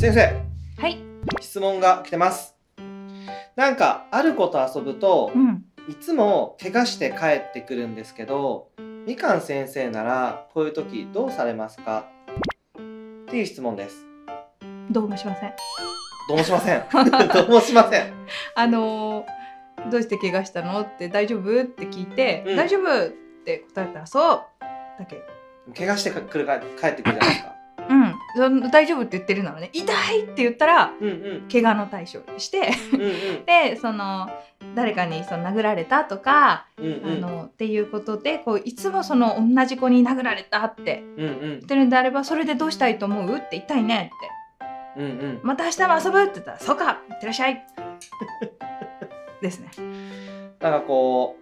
[0.00, 0.20] 先生。
[0.80, 0.98] はい。
[1.42, 2.56] 質問が来てます。
[3.54, 5.64] なんかある子と遊ぶとうん。
[5.90, 8.68] いつも怪我して帰ってくるんですけど
[9.06, 12.06] みかん先生ならこういう時どうされますか？
[12.78, 14.06] っていう質問です。
[14.90, 15.52] どうもしません。
[16.28, 16.84] どうもしません。
[17.34, 18.12] どうもしません。
[18.54, 20.80] あのーどうして怪我したの？
[20.80, 21.62] って大丈夫？
[21.62, 22.56] って聞いて、うん。
[22.56, 23.06] 大丈夫？
[23.06, 23.08] っ
[23.44, 24.40] て答えたらそう。
[24.98, 25.22] だけ。
[25.76, 27.54] 怪我してくるか帰ってくるじゃないですか
[28.70, 31.12] 大丈夫って言ってるならね、痛いって言ったらうんう
[31.46, 31.48] ん。
[31.50, 33.44] 怪我の対象にして、うんうん。
[33.46, 34.28] でその
[34.74, 37.24] 誰かにその殴られたとか、うんうん。
[37.24, 41.40] あのっていうことでこういつもその同じ子に殴られたってうんうん。
[41.40, 45.02] 言ってるんであればそれでどうしたいと思うって痛いねって。
[45.02, 45.40] うんうん。
[45.42, 47.64] また明日も遊ぶって言ったら、そうかいってらっしゃい。
[49.40, 49.70] ですね。
[50.60, 51.40] なんかこう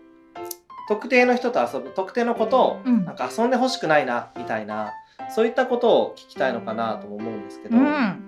[0.89, 3.05] 特定の人と遊ぶ特定のことをうん。
[3.05, 4.93] なんか遊んでほしくないなみたいな
[5.31, 8.25] そういったことを聞きたいのかなとも思うんですけど、うん。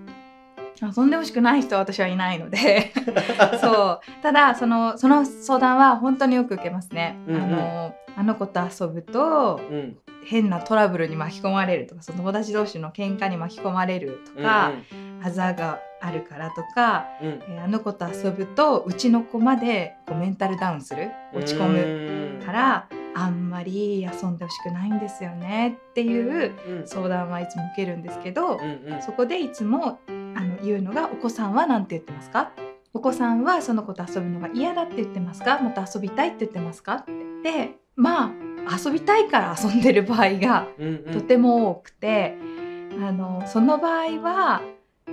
[0.82, 2.92] 遊んでほしくない人は私はいないので。
[3.60, 4.22] そう。
[4.22, 7.42] ただそのその相談は本当によく受けますね、うんうん。
[7.42, 9.96] あのあの子と遊ぶとうん。
[10.26, 14.70] 変なトラブルに巻き込まれるとかその友達同士の喧嘩に巻き込まれるとうんか、
[15.24, 17.28] あざがあるからとか、うん。
[17.28, 25.78] うんえーあの子と遊ぶとうちの子までこうメンタルダウンする落ち込むむからあんまり遊んでほしくないんですよね。
[25.90, 29.02] っていううん相談はいつも受けるんですけど、うんうん。
[29.02, 30.12] そこでいつもあ
[30.44, 31.66] の言うのが「お子さんは？
[31.66, 32.52] 何て言ってますか?」
[32.92, 36.94] お子さんはその子と遊ぶのが嫌だって言ってますかまた遊びたいって言ってますか？
[36.96, 38.32] ってでま
[38.68, 41.12] あ遊びたいから遊んでる場合がうんうん。
[41.12, 42.36] とても多くて、
[43.00, 44.62] あのその場合は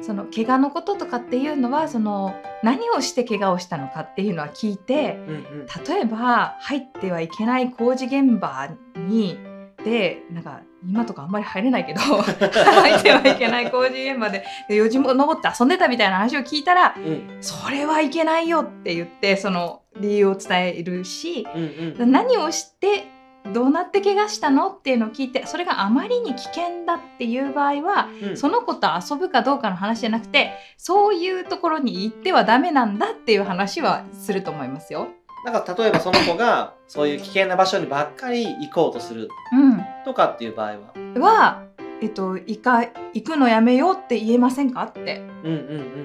[0.01, 5.65] その怪我のこととかっていうのはその何をして怪我をしたのかっていうのは聞いてうんうん。
[5.87, 9.37] 例えば入ってはいけない工事現場に
[9.83, 17.37] でなんか今とかあんまり入れないけど 入ってはいけない工事現場ででよじ登って遊んでたみたいな話を聞いたらうん。
[17.41, 22.11] それはいけないよって言ってその理由を伝えるしうんうん。
[22.11, 23.05] 何をして
[23.53, 24.67] どうなって怪我したの？
[24.69, 28.37] っていうのを聞いてそれがあまりに危険だっていう場合はうん。
[28.37, 35.07] その子と遊ぶかどうかの話じゃなくてそういうところに行ってはダメなんだっていう話はすると思いますよ。
[35.45, 39.81] なんか例えばその子がそういう危険な場所にばっかり行こうとするうん。
[40.03, 40.73] とかっていう場合
[41.15, 41.21] は？
[41.21, 41.63] は、
[42.01, 42.81] えっと、行か
[43.13, 44.83] 行くのやめようって言えませんか？
[44.83, 45.21] って。
[45.43, 45.97] うんうんうん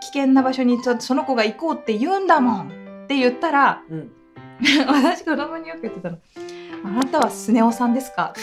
[0.00, 2.68] 危険な場所にそその子が行こうって言うんだもん
[3.04, 4.10] って言ったらうんうん。
[4.88, 6.18] 私子供によく言ってたの
[6.84, 8.40] 「あなたはスネ夫さんですか?」って。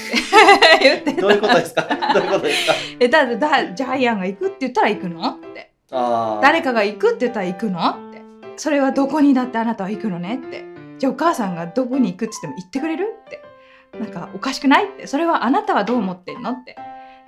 [0.81, 1.21] 言ってた。
[1.21, 1.83] どういうことですか？
[2.13, 2.73] どういうことですか？
[2.99, 5.29] えだだジャイアンが行くって言ったら行くの？
[5.29, 5.71] って。
[6.41, 7.89] 誰かが行くって言ったら行くの？
[7.89, 8.21] って。
[8.57, 10.65] それはどこにだってあなたは行くのねって。
[10.97, 13.15] じゃあお母さんがどこに行くって言っても行ってくれる？
[13.25, 13.41] って。
[13.99, 14.85] なんかおかしくない？
[14.85, 15.07] って。
[15.07, 16.51] それはあなたはどう思ってんの？
[16.51, 16.75] って。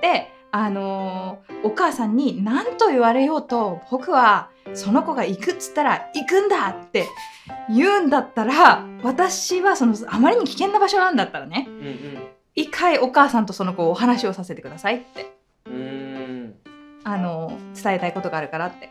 [0.02, 7.08] であのーお母さんに何と言われようと僕はその子が行くっつったら行くんだって
[7.74, 12.18] 言うんだったら私はそのあまりに危険な場所なんだったらねうん
[12.56, 15.32] 一回お母さんとその子お話をさせてくださいって。
[17.04, 18.90] あの伝えたいことがあるからって。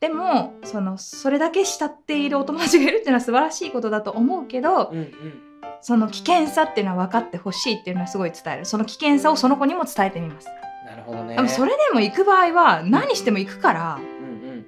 [0.00, 5.10] でもそのそれだけ慕っているお友達がいるっていうのは素晴らしいことだと思うけどうんうん。
[5.80, 8.64] その危険さっていうのは分かってほしいっていうのはすごい伝える。
[8.64, 10.48] その危険さをその子にも伝えてみます。
[10.94, 11.34] なるほどね。
[11.34, 14.66] でもそれでも行く場合は何しても行くからうんうん。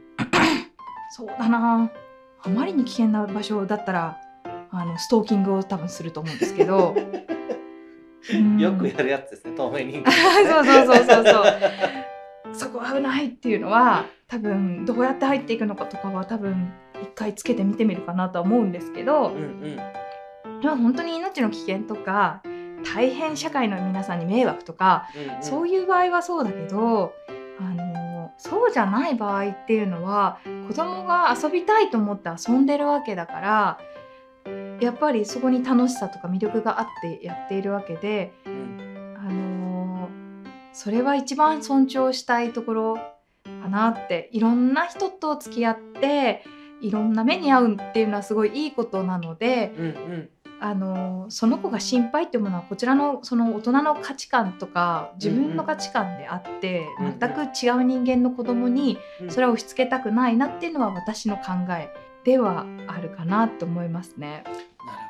[1.10, 1.90] そうだな。
[2.42, 4.18] あまりに危険な場所だったら
[4.70, 6.96] あのストーキングを多分すると思うんですけど。
[8.32, 8.58] うん。
[8.58, 11.44] よくやるやつですね透明人間、 そうそうそうそうそう。
[12.52, 16.72] そこ危ないっていうのは多分どうやって入っていくのかとかは多分
[17.02, 19.28] 一回つけてみてみるかなとは思うんですけど。
[19.28, 19.78] うんうん。
[20.62, 22.42] 本当に命の危険とか
[22.94, 25.42] 大変社会の皆さんに迷惑とか、うんうん。
[25.42, 27.14] そういう場合はそうだけど
[27.58, 30.38] あのそうじゃない場合っていうのは
[30.68, 33.78] 子供が遊びたいと思って遊んでるわけだから
[34.80, 39.76] やっぱりそこに楽しさとか魅力があってやっているわけでうんあのー
[40.74, 42.94] それは一番尊重したいところ
[43.62, 46.44] かなっていろんな人と付き合って
[46.82, 50.30] いろんな目に遭うっていうのはすごいいいことなので、うんうん
[50.60, 57.18] あのーその子が心配っていうものはこちらのその大人の価値観とか自分の価値観であって、うんうん。
[57.18, 59.30] 全く違う人間の子供にうん。
[59.30, 61.92] それを押し付けたくないなっていうのは私の考え
[62.24, 64.44] ではあるかなと思いますね。
[64.44, 64.58] なる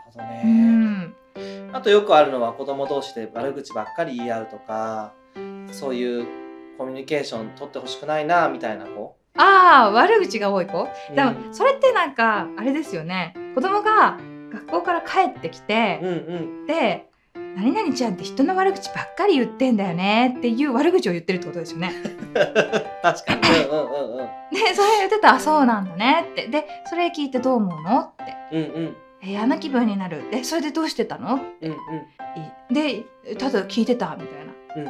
[0.07, 1.15] ほどうね、ん。
[1.73, 5.13] あとよくあるのは子供同士で悪口ばっかり言い合うとか
[5.71, 6.27] そういう
[6.79, 10.89] コミュニケーション取ってほしくないなみたいな子、ああ悪口が多い子？
[11.15, 11.55] でもうん。
[11.55, 13.35] それってなんかあれですよね。
[13.55, 14.19] 子供が
[14.57, 16.13] 学校から帰ってきてうんう
[16.65, 16.67] ん。
[16.67, 17.09] で
[17.57, 21.93] 「何々ちゃんって人の悪口ばっかり言ってんだよね」っていう悪口を言ってるってことですよね。
[23.03, 23.41] 確かに。
[23.65, 24.27] うんうんうんうん。
[24.53, 26.49] でそれ言ってたらあそうなんだねって。
[26.49, 28.01] でそれ聞いてどう思うの？
[28.01, 28.35] って。
[28.53, 28.97] うんうん。
[29.23, 30.25] え嫌な気分になる。
[30.33, 31.35] えそれでどうしてたの？
[31.35, 31.75] うんう
[32.71, 32.75] ん。
[32.75, 33.05] で
[33.39, 34.53] ただ聞いてたみたいな。
[34.77, 34.87] うん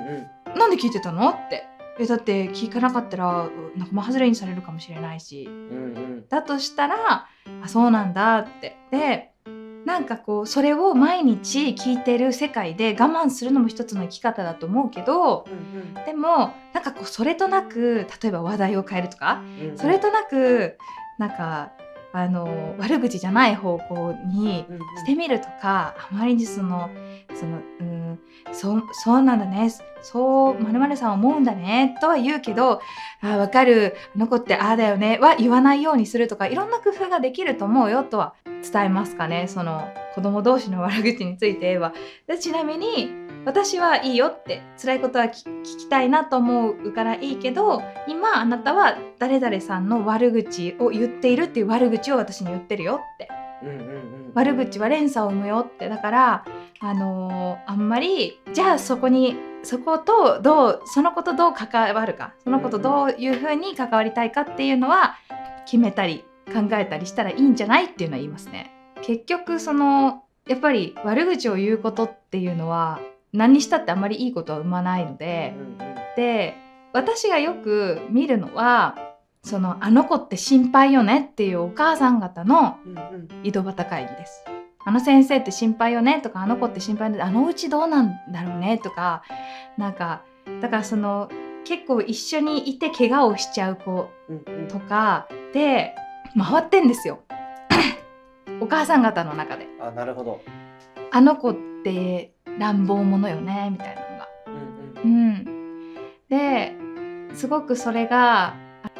[0.53, 0.59] うん。
[0.59, 1.31] なんで聞いてたの？
[1.31, 1.65] って。
[1.99, 5.47] えだって聞かなかったら仲間外れにされるかもしれないし。
[5.49, 6.29] うんうん。
[6.29, 6.97] だとしたら
[7.63, 8.77] あそうなんだって。
[8.91, 9.31] で
[9.87, 19.79] なんかこうそれを毎日聞いてる世界で我慢するのも一つの生き方だと思うけどうんでもなんかこうそれとなく例えば話題を変えるとかうん。
[19.79, 20.77] それとなく
[21.19, 21.71] なんか
[22.19, 26.89] あの悪口じゃない方向にうんうんしてみるとかあまりにその
[27.35, 28.19] そのうん
[28.53, 29.71] そうそうなんだね。
[30.01, 31.97] そうまるまるさん思うんだね。
[32.01, 32.81] とは言うけど
[33.21, 33.95] あわかる。
[34.15, 35.19] あの子ってああだよね。
[35.19, 38.03] は言わないようにするとかいろんな工夫ができると思うよ。
[38.03, 39.47] とは伝えますかね。
[39.49, 41.93] その子供同士の悪口について言えば
[42.27, 53.29] でちなみに私はいいよって辛いことは聞聞きたいなと思うからいいけど今あなたは誰々さんの悪口を言っているっていう悪口を私に言ってるよって。
[53.63, 54.33] うんうんうん。
[54.35, 55.89] 悪口は連鎖を生むよって。
[55.89, 56.45] だから
[56.81, 62.35] あのーあんまりじゃあそこにそことどうそのことどう関わるか。
[62.43, 65.15] そのことどういうふうに関わりたいかっていうのは
[65.67, 68.73] 決めたり考えたりしたらいいんじゃないっていうのは言いますね。
[69.03, 72.99] 結局そのやっぱり悪口を言うことっていうのは
[73.37, 75.55] 何にしたってあんまりいいことは生まないので、
[76.17, 76.55] で
[76.93, 78.97] 私がよく見るのは
[79.43, 82.79] そのあの子って心配よねっていうお母さん方の
[83.45, 84.45] 井戸端会議です。
[84.85, 89.25] あの先生って心配よねとかあの子って心配であのうちどうなんだろうねとか
[89.77, 90.23] なんか
[90.63, 91.29] だからその
[91.65, 94.09] 結構一緒にいて怪我をしちゃう子
[94.69, 95.95] とかで
[96.39, 97.25] 回ってんですよ。
[98.63, 99.67] お母さん方の中で。
[99.81, 100.41] あなるほど。
[101.11, 104.29] あの子って乱暴者よねみたいなのが。
[104.47, 105.27] うんうん。
[105.29, 105.95] うん、
[106.29, 106.75] で
[107.35, 108.55] すごくそれが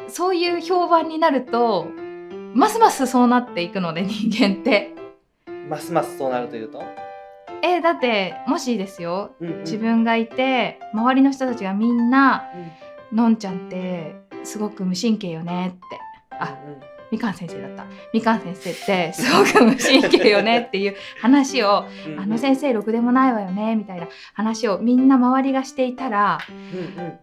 [0.07, 1.87] そういう評判になると
[2.53, 4.95] ますますそうなっていくので人間って。
[5.69, 6.81] ますますそうなるというと？
[7.61, 9.59] えだってもしですようんうん。
[9.61, 12.45] 自分がいて周りの人たちがみんな
[13.11, 15.99] うん「のんちゃんってすごく無神経よね」って。
[16.39, 16.55] あ
[17.11, 17.85] みかん先生だった。
[18.13, 21.85] みかん先生ってすごく無神経よねっていう話を
[22.17, 27.19] あの先生ろくでもないわよねみたいな話をみんな周りがしていたらうんうん。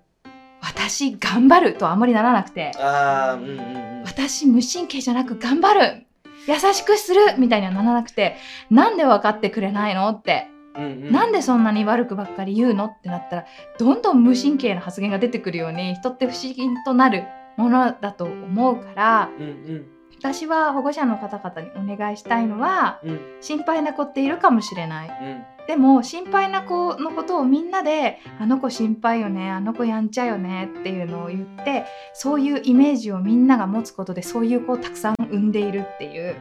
[0.60, 4.02] 私頑張るとはあんまりならなくてうんうん。
[4.04, 6.06] 私無神経じゃなく頑張る。
[6.46, 8.36] 優しくするみたいにはならなくて
[8.70, 10.48] なんで分かってくれないのって。
[10.76, 11.12] うんうん。
[11.12, 13.44] なんでそんなに悪くばっかり言うのってなったら
[13.78, 17.24] どんどん無神経な発言が出てくるように人って不思議となる
[17.56, 19.48] ものだと思うからうんう
[19.78, 19.86] ん
[20.16, 25.08] 私は保護者の方々にお願いしたいのはうん心配な子っているかもしれない。
[25.08, 36.36] うんでも心配な子のことをみんなで「あの子心配よねあの子やんちゃよね」っていうのを言ってそういうイメージをみんなが持つことでそういう子をたくさん生んでいるっていう。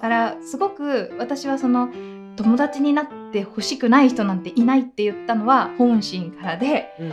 [0.00, 1.88] からすごく私はその
[2.36, 7.12] 友達になってほしくない人なんていないって言ったのは本心からでうんうん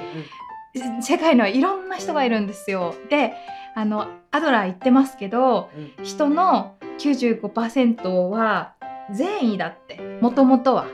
[1.02, 2.96] 世界にはいろんな人がいるんですよ。
[3.10, 3.34] で
[3.76, 8.74] あのアドラー言ってますけどうん人の95%は
[9.14, 10.86] 善意だってもともとは。
[10.86, 10.94] うん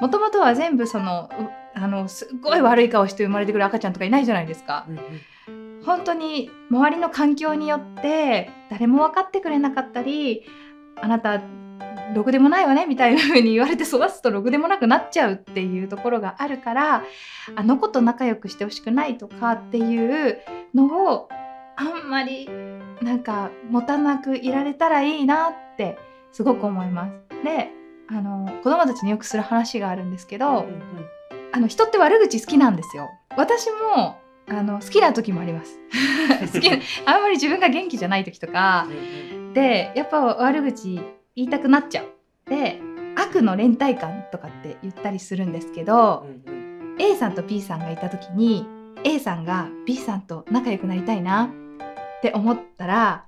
[0.00, 4.86] もともとは全部そのうあのすっごい悪い顔して生まれてくる赤ちゃんとかいないじゃないですか。
[4.88, 5.02] うんうん
[5.84, 10.44] 本当に周りの環境によって誰も分かってくれなかったり
[11.00, 11.42] あなた
[12.14, 17.04] ろくでもないわねみたいな風に言われて育つとろくでもなくなっちゃうっていうところがあるから
[17.56, 20.38] あの子と仲良くしてほしくないとかっていう
[20.74, 21.28] のを
[21.76, 22.48] あんまり
[23.00, 25.98] なんか持たなくいられたらいいなって
[26.32, 27.44] すごく思います。
[27.44, 27.70] で
[28.08, 30.82] あの子供たちによくする話があるんですけど、うん
[31.54, 33.10] あの人って悪口好きなんですよ。
[33.36, 34.16] 私も
[34.48, 35.78] あの好きな時もあります。
[36.50, 38.92] 好きなあんまり自分が元気じゃない時とかう
[39.34, 40.98] んでやっぱ悪口
[41.36, 42.06] 言いたくなっちゃう。
[42.48, 42.80] で
[43.16, 46.62] 悪の連帯感とかって言ったりするんですけどう、んうん
[46.98, 48.66] A さんと B さんがいた時に
[49.04, 53.24] A さんが B さんと仲良くなりたいなって思ったら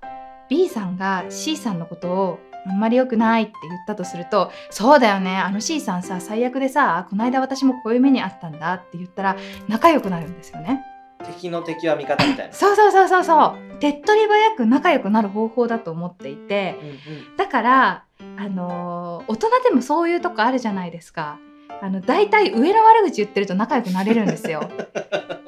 [0.49, 9.37] B さんが C さんのことをあんまり良くないって言ったとするとそうだよねあの C さんさ最悪でさこの間私もこういう目にあったんだって言ったら
[9.69, 10.83] 仲良くなるんですよね。
[11.27, 12.53] 敵の敵は味方みたいな。
[12.53, 16.93] そうそうそうそうそう手っ取り早く仲良くなる方法だと思っていてうんう
[17.33, 18.05] んだから
[18.39, 21.39] あのー大人でもそういうとこあるじゃないですか。
[21.83, 24.71] あの大体上の悪口言ってると仲良くなれるんですよ。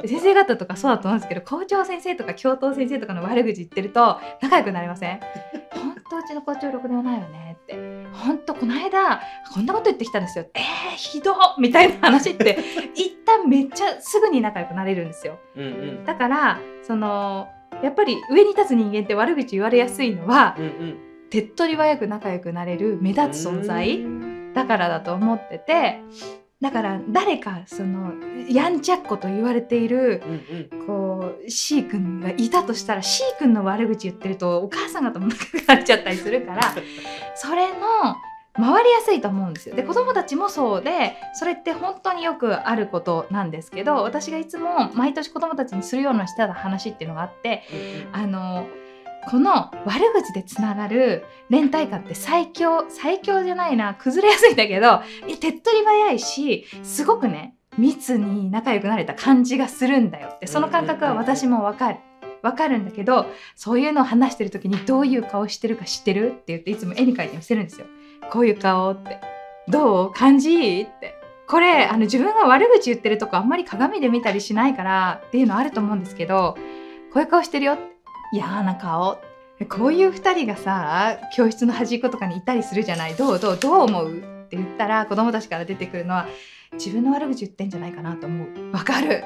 [0.02, 5.20] で 先生方とかそうだと思うんですけど校長先生とか教頭先生とかの悪口言ってると仲良くなれません？
[5.52, 5.55] 本
[6.10, 7.74] 当うちの校長ろくでもないよねって
[8.12, 9.20] ほんとこの間
[9.52, 10.46] こんなこと言ってきたんですよ。
[10.54, 10.62] えー、
[10.96, 11.36] ひどっ！
[11.58, 12.58] みたいな話って
[12.94, 15.38] 一旦めっちゃすぐに仲良くなれるんですよ。
[15.56, 16.04] うんうん。
[16.04, 17.48] だからその
[17.82, 20.98] やっぱり上に立つ人間って悪口言われやすいのはうんうん。
[21.28, 24.52] 手っ取り早く仲良くなれる目立つ存在うん。
[24.54, 26.02] だからだと思ってて
[26.60, 28.14] だから誰かその
[28.48, 30.30] やんちゃっ子と言われているう
[30.74, 36.62] んうんこう C 君がいたとしたら C 君の悪口言ってるとお母さん方も仲良くなっちゃったりするから
[37.36, 38.16] それの
[38.54, 39.76] 回りやすいと思うんですよ。
[39.76, 47.64] で子供たちもそうでそれって本当によくあることなんですけど私がいつも毎年子供たちにするようなしてた話っていうのがあって
[48.12, 48.66] あの
[49.28, 61.98] この悪口でつながる連帯感って最強最強じゃないな崩れやすいんだけどえ手っ取り早いしすごくね密に仲良くなれた感じがするんだよってその感覚は私もわかる。
[62.42, 67.86] わかるんだけどそういうのを話してる時にどういう顔してるか知ってるって言っていつも絵に描いて見せるんですよ。
[68.30, 69.18] こういう顔って。
[69.66, 70.12] どう？
[70.12, 70.52] 感じ？
[70.52, 71.14] いいって。
[71.48, 76.56] これあの自分が悪口言ってるとこあんまり鏡で見たりしないからっていうのあると思うんですけど
[77.12, 77.95] こういう顔してるよって
[78.32, 79.18] 嫌な顔。
[79.70, 83.14] こういう2人がさ教室の端っことかにいたりするじゃない。
[83.14, 84.18] どうどうどう思う？
[84.18, 86.26] って言ったら子供たちから出てくるのは
[86.74, 88.72] 自分の悪口言ってんじゃないかなと思う。
[88.72, 89.24] わかる？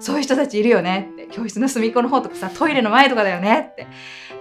[0.00, 1.08] そういう人たちいるよね。
[1.12, 3.86] って教室の隅っこの方とかさトイレの前とかだよねって。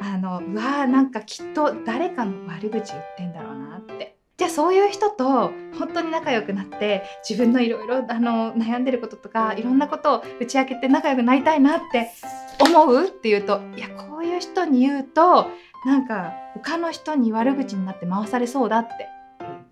[0.01, 4.12] あのうわーなんかきっと誰かの悪口言ってんだろうなって。
[4.43, 12.11] じゃあそういう人と本当に仲良くなって自分のいろいろ悩んでることとかいろんなことを打ち明けて仲良くなりたいなって
[12.59, 15.47] 思うって言うといやこういう人に言うと
[15.85, 19.07] なんか他の人に悪口になって回されそうだって。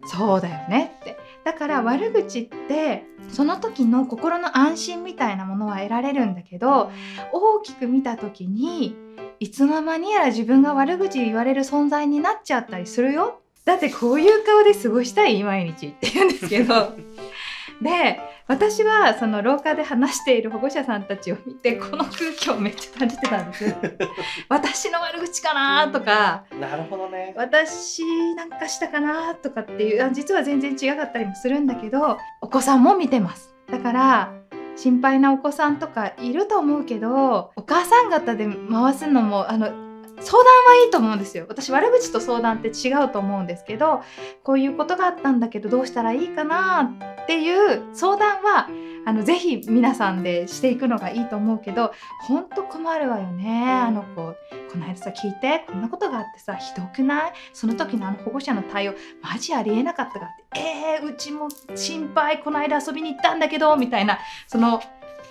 [0.06, 1.18] そうだよねって。
[1.44, 6.92] だから悪口ってその時の心の安心みたいなものは得られるんだけど
[7.34, 8.96] 大きく見た時に
[9.42, 16.94] いつの間にやら自分が悪口言われる存在になっちゃったりするよだってこういう顔で過ごしたい毎日って言うんですけど。
[17.82, 23.75] で私はその廊下で話している保護者さんたちを見てこの空気をめっちゃ感じてたんです。
[24.50, 26.44] 私の悪口かなとか。
[26.60, 27.34] なるほどね。
[27.38, 28.03] 私
[28.36, 33.56] なんかしたかなとかっていうあ実は全然違かったりもするんだけどお子さんも見てます。
[33.72, 34.34] だから
[34.75, 39.90] 心配なお子さんとかいると思うけどお母さん方で回すのもあの
[40.22, 41.46] 相談はいいと思うんですよ。
[41.50, 44.01] 私悪口と相談って違うと思うんですけど
[44.44, 46.84] こういうことがあったんだけどどうしたらいいかな
[47.24, 48.68] っていう相談は
[49.04, 53.68] あのぜひ皆さんでしていくのがいいと思うけどほんと困るわよね。
[53.68, 54.36] あの子
[54.72, 55.66] この間さ聞いて。
[55.68, 57.34] こんなことがあってさひどくない？
[57.51, 60.60] その時のあの保護者の対応マジありえなかったかって。
[60.60, 62.40] えー、うちも心配。
[62.42, 64.20] この間遊びに行ったんだけどみたいな。
[64.48, 64.82] その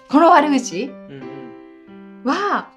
[0.08, 0.90] この悪口
[2.24, 2.70] は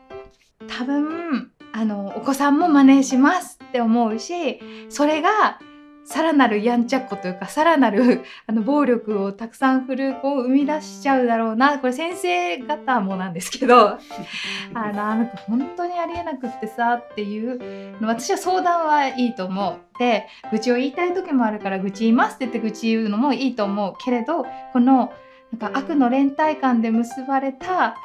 [0.67, 5.59] 多分あのお子さんも真似しますって思うしそれが
[6.05, 13.97] さらなるやんちゃっ子というかさらなる あの暴力をたくさん振るう子を生み出しちゃうだろうなこれ先生方もなんですけど
[14.75, 19.97] あのあの子本当にありえなくってさっていうの私は相談はいいと思う。
[19.97, 25.13] で愚痴を言いたい時もあるから愚痴言いますって言って愚痴言うのもいいと思うけれどこの
[25.59, 27.95] なんか悪の連帯感で結ばれた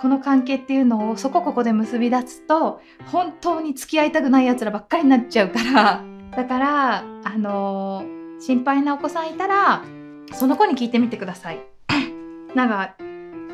[0.00, 6.02] この関係っていうのをそこここで結び出すと本当に付き合いたくないやつらばっかりになっちゃうから。
[6.36, 7.04] だからあ
[7.38, 9.84] のー心配なお子さんいたら
[10.32, 11.60] その子に聞いてみてください。
[12.56, 12.96] なんか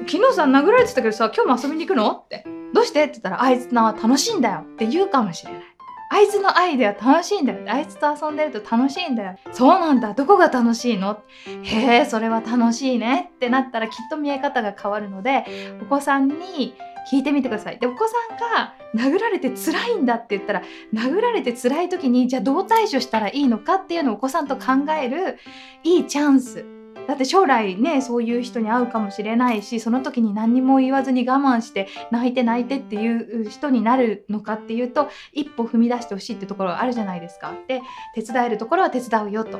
[0.06, 2.10] 昨日さ殴られてたけどさ今日も遊びに行くの？
[2.10, 3.02] ってどうして？
[3.04, 5.62] って言ったらあいつな楽しいんだよって言うかもしれない。
[6.10, 7.60] あいつのアイデア楽しいんだよ。
[7.68, 9.36] あいつと遊んでると楽しいんだよ。
[9.52, 10.14] そうなんだ。
[10.14, 11.20] どこが楽しいの？
[11.62, 15.44] へえそれは楽しいねってなったらきっと見え方が変わるので
[15.82, 16.74] お子さんに
[17.12, 17.78] 聞いてみてください。
[17.78, 20.62] でお子さんが殴られて辛いんだって言ったら
[20.94, 25.38] 殴られて辛い時にじゃあどう対処したらいいのかっていうのをお子さんと考える
[25.84, 26.64] いいチャンス。
[27.08, 37.54] だって将来ねそういう人に会うかもしれないしその時に何にも言わずに我慢して泣いて泣いてっていう人になるのかっていうと一歩踏み出してほしいってところがあるじゃないですか。
[37.66, 37.80] で
[38.14, 39.58] 手伝えるところは手伝うよと。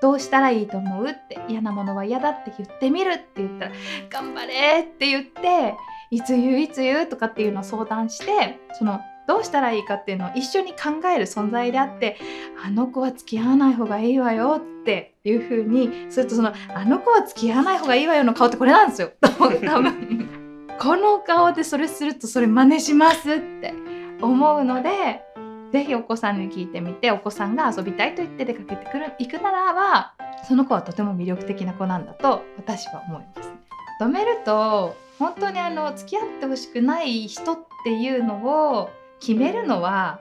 [0.00, 3.72] どうしたらいいと思うって嫌なものは嫌だって言ってみるって言ったら
[4.10, 5.74] 頑張れって言って
[6.10, 12.16] いつ言ういつ言うとかっていうのを相談してそのどうしたらいいかっていうのを一緒に考える存在であって
[12.64, 20.28] あの子は付き合わない方がいいわよっていう風にするとそのあの子は付き合わない方がいいわよの顔ってこれなんですよ 多分
[20.80, 23.74] この顔でそれするとそれ真似しますって
[24.22, 25.22] 思うので
[25.72, 30.14] ぜひお子さんに聞いてみてお子さんが遊びたいと言って出かけてくる行くならば
[30.48, 33.56] その子はとても魅力的な子なんだと私は思いますね。
[34.00, 40.20] まとめると本当にあの付き合ってほしくない人っていうのを決めるのは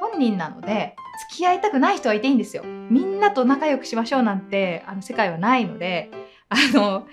[0.00, 0.96] 本人なので
[1.30, 2.64] 付き合いたくない人はいていいんですよ。
[2.64, 6.10] みんなと仲良くしましょうなんてあの世界はないので
[6.48, 7.06] あの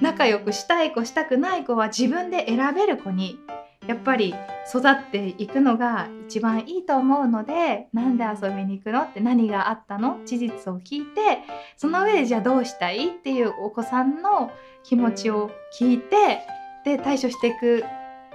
[0.00, 3.38] 仲良くしたい子したくない子は自分で選べる子に
[3.86, 4.34] やっぱり
[4.68, 10.20] 育っていくのが一番いいと思うのでなんで遊びに行くのって何があったの？
[10.24, 11.40] 事実を聞いて
[11.76, 14.50] その上でじゃあどうしたいっていうお子さんの
[14.84, 16.40] 気持ちを聞いて
[16.84, 17.84] で対処していく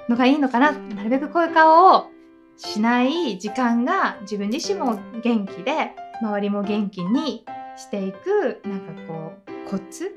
[0.09, 2.14] のがいいのかななるべくこういう顔を
[2.57, 7.45] しない時間が自分自身も元気で周りも元気に
[7.75, 9.33] していくなんかこ
[9.67, 10.11] うコツ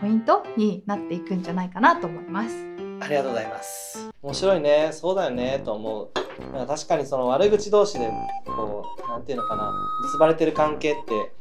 [0.00, 2.54] ポイントになっていくんじゃないかなと思います。
[3.00, 4.10] ありがとうございます。
[4.22, 6.52] 面白いね、そうだよねと思う。
[6.52, 8.10] なんか確かにその悪口同士で
[8.44, 9.72] こうなんていうのかな
[10.04, 11.32] 結ばれてる関係って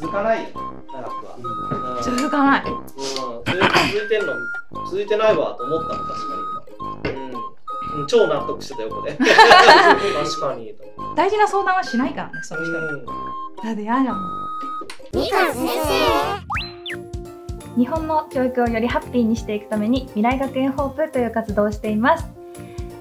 [0.00, 0.48] 続かないよ
[0.92, 1.36] 長くは。
[1.36, 2.64] うん続かない。
[2.64, 3.00] うん、続
[4.04, 4.32] いてんの
[4.86, 6.45] 続いてないわと思ったの確かに今。
[7.96, 9.16] うん、うん超納得してた横で。
[9.18, 10.74] 確かに。
[11.16, 12.78] 大事な相談はしないからね、その人に。
[12.78, 13.06] うん
[13.64, 14.46] だって嫌じゃん。
[15.14, 15.66] みかん先
[17.76, 22.26] 日本の教育をよりハッピーにしていくために未来学園ホープという活動をしています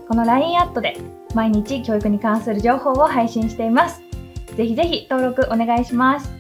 [0.08, 0.98] この LINE アットで
[1.34, 4.02] 毎日教育に関する情報を配信しています
[4.56, 6.35] ぜひぜひ登録お願いします